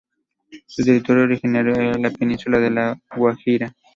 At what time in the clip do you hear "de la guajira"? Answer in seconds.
2.57-3.71